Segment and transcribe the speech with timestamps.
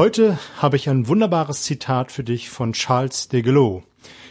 [0.00, 3.82] Heute habe ich ein wunderbares Zitat für dich von Charles de Gaulle.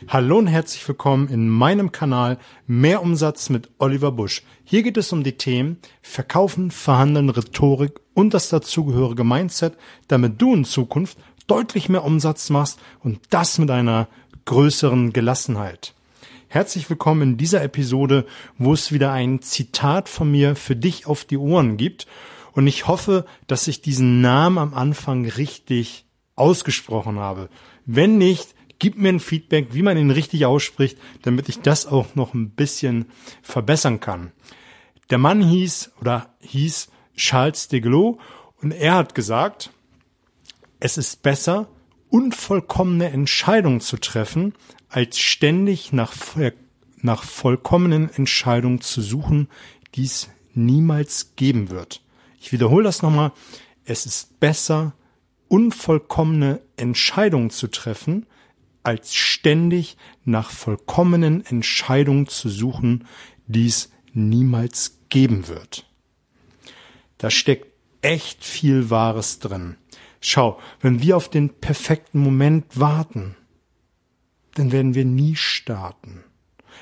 [0.08, 4.42] Hallo und herzlich willkommen in meinem Kanal Mehr Umsatz mit Oliver Busch.
[4.64, 9.78] Hier geht es um die Themen Verkaufen, Verhandeln, Rhetorik und das dazugehörige Mindset,
[10.08, 14.08] damit du in Zukunft deutlich mehr Umsatz machst und das mit einer
[14.46, 15.94] größeren Gelassenheit.
[16.48, 18.26] Herzlich willkommen in dieser Episode,
[18.58, 22.08] wo es wieder ein Zitat von mir für dich auf die Ohren gibt.
[22.54, 26.06] Und ich hoffe, dass ich diesen Namen am Anfang richtig
[26.36, 27.50] ausgesprochen habe.
[27.86, 32.16] Wenn nicht, gib mir ein Feedback, wie man ihn richtig ausspricht, damit ich das auch
[32.16, 33.06] noch ein bisschen
[33.42, 34.32] verbessern kann.
[35.10, 38.18] Der Mann hieß oder hieß Charles de Gaulle
[38.62, 39.72] und er hat gesagt,
[40.80, 41.68] es ist besser,
[42.10, 44.54] unvollkommene Entscheidungen zu treffen,
[44.88, 46.14] als ständig nach,
[47.02, 49.50] nach vollkommenen Entscheidungen zu suchen,
[49.96, 52.02] die es niemals geben wird.
[52.40, 53.32] Ich wiederhole das nochmal.
[53.84, 54.94] Es ist besser,
[55.48, 58.26] unvollkommene Entscheidungen zu treffen,
[58.84, 63.06] als ständig nach vollkommenen Entscheidungen zu suchen,
[63.48, 65.86] die es niemals geben wird.
[67.18, 67.68] Da steckt
[68.02, 69.76] echt viel Wahres drin.
[70.22, 73.36] Schau, wenn wir auf den perfekten Moment warten,
[74.56, 76.24] dann werden wir nie starten.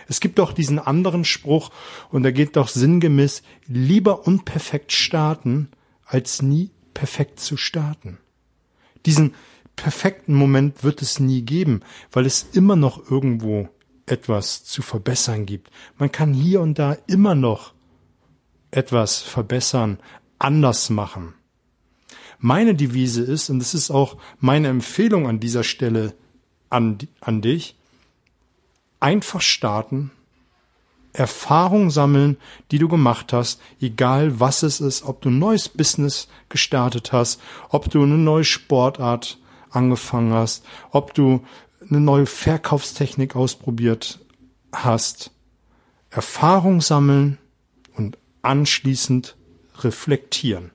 [0.07, 1.69] Es gibt doch diesen anderen Spruch,
[2.09, 5.69] und da geht doch sinngemäß, lieber unperfekt starten,
[6.05, 8.17] als nie perfekt zu starten.
[9.05, 9.35] Diesen
[9.75, 13.69] perfekten Moment wird es nie geben, weil es immer noch irgendwo
[14.05, 15.69] etwas zu verbessern gibt.
[15.97, 17.73] Man kann hier und da immer noch
[18.71, 19.99] etwas verbessern,
[20.39, 21.33] anders machen.
[22.39, 26.13] Meine Devise ist, und das ist auch meine Empfehlung an dieser Stelle
[26.69, 27.76] an, an dich,
[28.99, 30.11] einfach starten,
[31.13, 32.37] Erfahrung sammeln,
[32.71, 37.41] die du gemacht hast, egal was es ist, ob du ein neues Business gestartet hast,
[37.69, 39.39] ob du eine neue Sportart
[39.71, 41.43] angefangen hast, ob du
[41.89, 44.19] eine neue Verkaufstechnik ausprobiert
[44.71, 45.31] hast.
[46.09, 47.37] Erfahrung sammeln
[47.95, 49.35] und anschließend
[49.79, 50.71] reflektieren.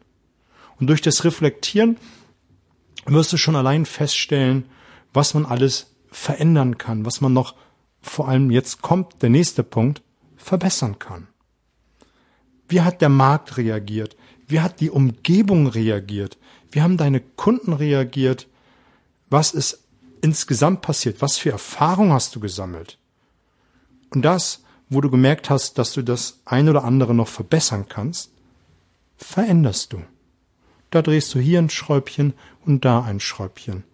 [0.78, 1.96] Und durch das Reflektieren
[3.06, 4.64] wirst du schon allein feststellen,
[5.12, 7.54] was man alles verändern kann, was man noch
[8.02, 10.02] vor allem jetzt kommt der nächste Punkt,
[10.36, 11.28] verbessern kann.
[12.68, 14.16] Wie hat der Markt reagiert?
[14.46, 16.36] Wie hat die Umgebung reagiert?
[16.70, 18.48] Wie haben deine Kunden reagiert?
[19.30, 19.84] Was ist
[20.20, 21.22] insgesamt passiert?
[21.22, 22.98] Was für Erfahrung hast du gesammelt?
[24.10, 28.32] Und das, wo du gemerkt hast, dass du das ein oder andere noch verbessern kannst,
[29.16, 30.02] veränderst du.
[30.90, 32.34] Da drehst du hier ein Schräubchen
[32.66, 33.84] und da ein Schräubchen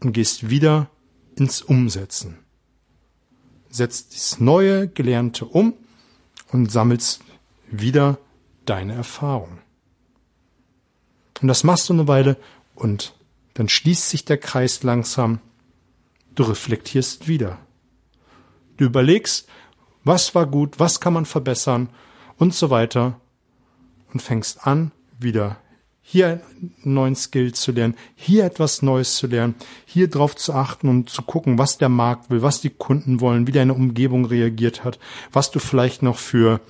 [0.00, 0.88] und gehst wieder
[1.36, 2.45] ins Umsetzen
[3.76, 5.74] setzt das neue Gelernte um
[6.52, 7.22] und sammelst
[7.70, 8.18] wieder
[8.64, 9.58] deine Erfahrung.
[11.40, 12.36] Und das machst du eine Weile
[12.74, 13.14] und
[13.54, 15.40] dann schließt sich der Kreis langsam.
[16.34, 17.58] Du reflektierst wieder.
[18.76, 19.48] Du überlegst,
[20.04, 21.88] was war gut, was kann man verbessern
[22.38, 23.20] und so weiter
[24.12, 25.58] und fängst an, wieder
[26.08, 29.56] hier einen neuen Skill zu lernen, hier etwas Neues zu lernen,
[29.86, 33.48] hier drauf zu achten und zu gucken, was der Markt will, was die Kunden wollen,
[33.48, 35.00] wie deine Umgebung reagiert hat,
[35.32, 36.60] was du vielleicht noch für,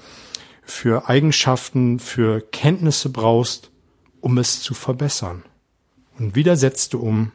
[0.63, 3.71] für Eigenschaften, für Kenntnisse brauchst,
[4.23, 5.43] um es zu verbessern.
[6.19, 7.31] Und wieder setzt du um,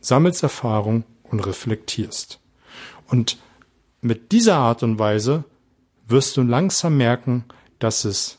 [0.00, 2.38] sammelst Erfahrung und reflektierst.
[3.08, 3.36] Und
[4.00, 5.42] mit dieser Art und Weise
[6.06, 7.46] wirst du langsam merken,
[7.80, 8.38] dass es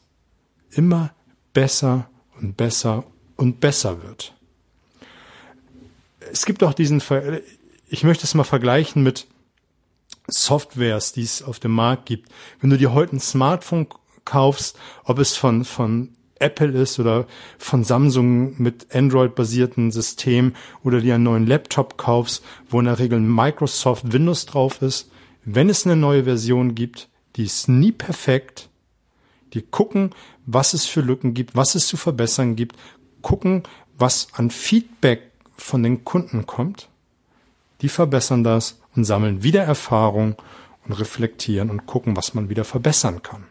[0.71, 1.13] immer
[1.51, 2.09] besser
[2.41, 3.03] und besser
[3.35, 4.33] und besser wird.
[6.31, 7.41] Es gibt auch diesen, Ver
[7.89, 9.27] ich möchte es mal vergleichen mit
[10.27, 12.29] Softwares, die es auf dem Markt gibt.
[12.59, 13.87] Wenn du dir heute ein Smartphone
[14.25, 16.09] kaufst, ob es von, von
[16.39, 17.25] Apple ist oder
[17.57, 23.19] von Samsung mit Android-basierten System oder dir einen neuen Laptop kaufst, wo in der Regel
[23.19, 25.09] Microsoft Windows drauf ist,
[25.45, 28.69] wenn es eine neue Version gibt, die ist nie perfekt,
[29.53, 30.11] die gucken,
[30.45, 32.75] was es für Lücken gibt, was es zu verbessern gibt,
[33.21, 33.63] gucken,
[33.97, 36.89] was an Feedback von den Kunden kommt.
[37.81, 40.35] Die verbessern das und sammeln wieder Erfahrung
[40.85, 43.45] und reflektieren und gucken, was man wieder verbessern kann.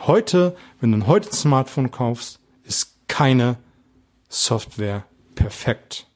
[0.00, 3.56] Heute, wenn du heute ein Smartphone kaufst, ist keine
[4.28, 5.04] Software
[5.34, 6.06] perfekt.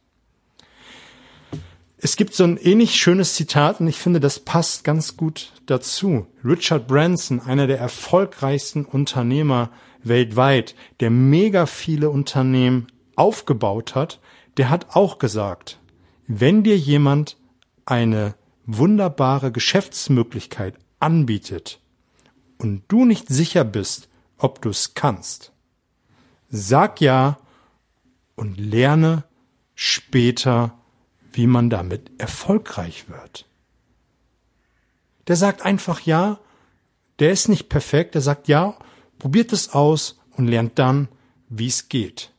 [1.99, 6.27] Es gibt so ein ähnlich schönes Zitat und ich finde, das passt ganz gut dazu.
[6.45, 9.71] Richard Branson, einer der erfolgreichsten Unternehmer
[10.03, 14.21] weltweit, der mega viele Unternehmen aufgebaut hat,
[14.59, 15.81] der hat auch gesagt,
[16.27, 17.39] wenn dir jemand
[17.87, 18.35] eine
[18.67, 21.81] wunderbare Geschäftsmöglichkeit anbietet
[22.59, 25.53] und du nicht sicher bist, ob du es kannst,
[26.51, 27.39] sag ja
[28.35, 29.25] und lerne
[29.75, 30.76] später,
[31.37, 33.47] wie man damit erfolgreich wird.
[35.29, 36.39] Der sagt einfach ja,
[37.19, 38.75] der ist nicht perfekt, der sagt ja,
[39.19, 41.09] probiert es aus und lernt dann,
[41.49, 42.33] wie es geht.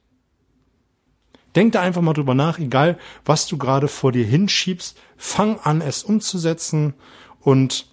[1.55, 5.81] Denk da einfach mal drüber nach, egal was du gerade vor dir hinschiebst, fang an,
[5.81, 6.93] es umzusetzen
[7.39, 7.87] und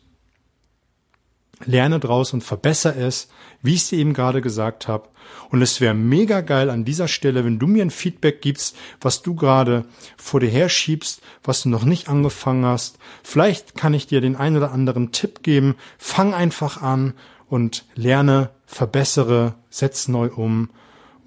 [1.64, 3.28] lerne draus und verbessere es,
[3.62, 5.08] wie ich es dir eben gerade gesagt habe.
[5.50, 9.22] Und es wäre mega geil an dieser Stelle, wenn du mir ein Feedback gibst, was
[9.22, 9.84] du gerade
[10.16, 12.98] vor dir herschiebst, was du noch nicht angefangen hast.
[13.22, 15.76] Vielleicht kann ich dir den einen oder anderen Tipp geben.
[15.98, 17.14] Fang einfach an
[17.48, 20.70] und lerne, verbessere, setz neu um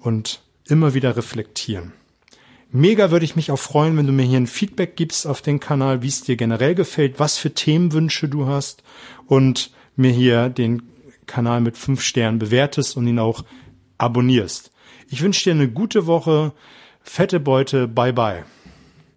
[0.00, 1.92] und immer wieder reflektieren.
[2.70, 5.58] Mega würde ich mich auch freuen, wenn du mir hier ein Feedback gibst auf den
[5.58, 8.82] Kanal, wie es dir generell gefällt, was für Themenwünsche du hast
[9.26, 10.82] und mir hier den
[11.26, 13.44] Kanal mit fünf Sternen bewertest und ihn auch
[13.98, 14.70] abonnierst.
[15.08, 16.52] Ich wünsche dir eine gute Woche,
[17.02, 18.44] fette Beute, bye bye.